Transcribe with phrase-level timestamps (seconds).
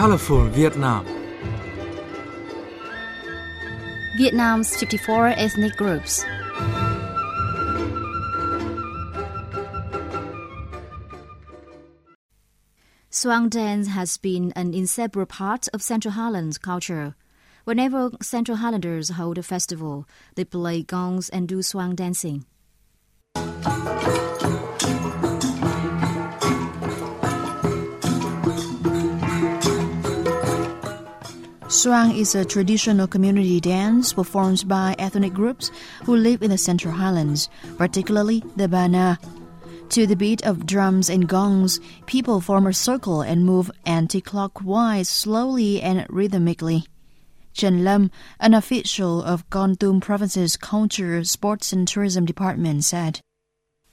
[0.00, 1.04] colorful Vietnam.
[4.16, 6.24] Vietnam's 54 ethnic groups.
[13.10, 17.14] Xoang dance has been an inseparable part of Central Highlands culture.
[17.64, 22.46] Whenever Central Highlanders hold a festival, they play gongs and do xoang dancing.
[31.80, 35.70] Xoang is a traditional community dance performed by ethnic groups
[36.04, 37.48] who live in the Central Highlands,
[37.78, 39.18] particularly the Bana.
[39.88, 45.80] To the beat of drums and gongs, people form a circle and move anti-clockwise slowly
[45.80, 46.84] and rhythmically.
[47.54, 53.20] Chen Lam, an official of Kon Province's Culture, Sports and Tourism Department, said.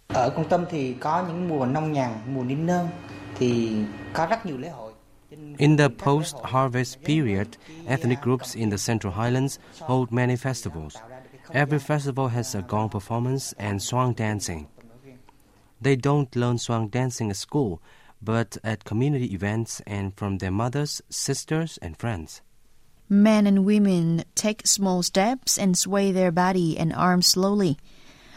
[0.07, 2.89] Ở Kon Tum thì có những mùa nông nhàn, mùa nín nương
[3.39, 3.71] thì
[4.13, 4.86] có rất nhiều lễ hội.
[5.31, 10.95] In the post harvest period, ethnic groups in the Central Highlands hold many festivals.
[11.53, 14.67] Every festival has a gong performance and xoang dancing.
[15.81, 17.81] They don't learn xoang dancing at school,
[18.21, 22.41] but at community events and from their mothers, sisters, and friends.
[23.09, 27.77] Men and women take small steps and sway their body and arms slowly.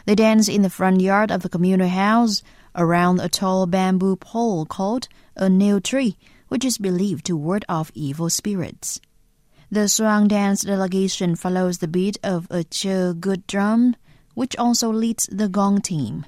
[0.05, 2.41] They dance in the front yard of the communal house
[2.75, 6.17] around a tall bamboo pole called a neu tree,
[6.51, 8.99] which is believed to ward off evil spirits.
[9.71, 13.95] The xoang dance delegation follows the beat of a cho good drum,
[14.33, 16.25] which also leads the gong team.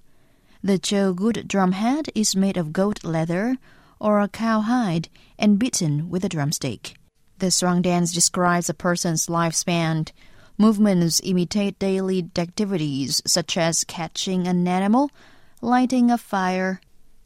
[0.63, 3.57] The cho good drum head is made of goat leather
[3.99, 6.95] or a cow hide and beaten with a drumstick.
[7.39, 10.09] The xoang dance describes a person's lifespan.
[10.57, 15.11] Movements imitate daily activities such as catching an animal,
[15.59, 16.79] lighting a fire,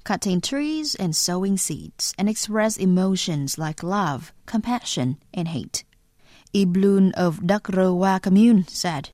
[0.08, 5.84] cutting trees, and sowing seeds, and express emotions like love, compassion, and hate.
[6.54, 9.10] Iblun of Dakrowa commune said.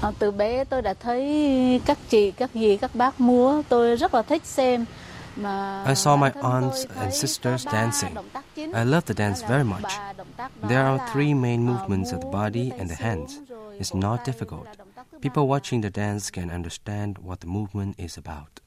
[0.00, 4.14] À, từ bé tôi đã thấy các chị, các dì, các bác múa, tôi rất
[4.14, 4.84] là thích xem.
[5.86, 8.14] I saw my aunts and sisters dancing.
[8.56, 9.92] I love the dance very much.
[10.68, 13.38] There are three main movements of the body and the hands.
[13.78, 14.66] It's not difficult.
[15.20, 18.60] People watching the dance can understand what the movement is about.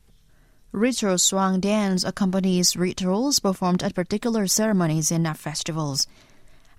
[0.74, 6.08] Ritual xoang dance accompanies rituals performed at particular ceremonies and festivals.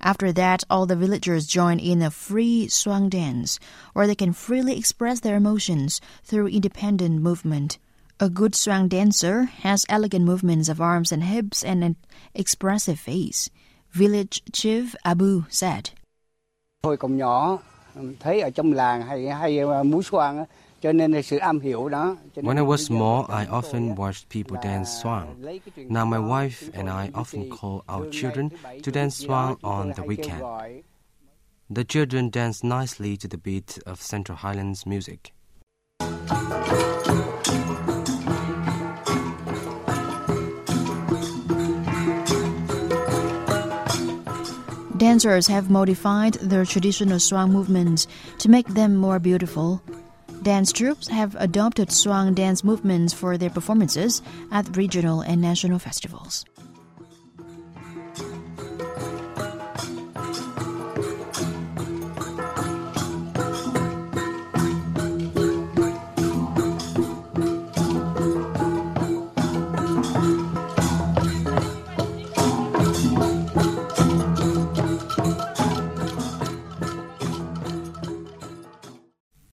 [0.01, 3.59] After that, all the villagers join in a free xoang dance,
[3.93, 7.79] where they can freely express their emotions through independent movement.
[8.19, 11.97] A good xoang dancer has elegant movements of arms and hips and an
[12.33, 13.51] expressive face.
[13.91, 15.91] Village chief Abu said.
[20.83, 22.17] Cho nên sự am hiểu đó.
[22.35, 25.27] When I was small, I often watched people dance xoang.
[25.89, 28.49] Now my wife and I often call our children
[28.83, 30.43] to dance xoang on the weekend.
[31.75, 35.33] The children dance nicely to the beat of Central Highlands music.
[44.99, 48.07] Dancers have modified their traditional xoang movements
[48.39, 49.81] to make them more beautiful.
[50.43, 56.45] Dance troupes have adopted xoang dance movements for their performances at regional and national festivals.